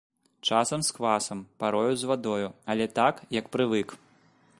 [0.51, 3.95] Часам з квасам, парою з вадою, але так, як прывык.